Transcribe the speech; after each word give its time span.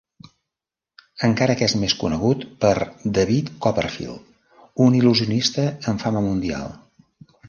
Encara 1.27 1.55
que 1.57 1.65
és 1.67 1.73
més 1.81 1.93
conegut 2.03 2.45
per 2.65 2.71
David 3.17 3.51
Copperfield, 3.65 4.31
un 4.87 4.97
il·lusionista 5.01 5.67
amb 5.93 6.03
fama 6.07 6.25
mundial. 6.29 6.73